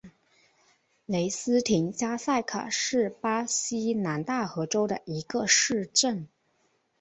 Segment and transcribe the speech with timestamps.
[1.05, 6.27] 雷斯廷加塞卡是巴西南大河州的一个市镇。